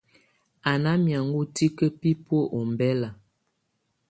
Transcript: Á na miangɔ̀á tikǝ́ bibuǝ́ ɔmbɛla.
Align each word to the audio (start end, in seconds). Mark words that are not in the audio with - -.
Á 0.69 0.71
na 0.83 0.91
miangɔ̀á 1.03 1.49
tikǝ́ 1.55 1.89
bibuǝ́ 1.99 2.49
ɔmbɛla. 2.59 3.09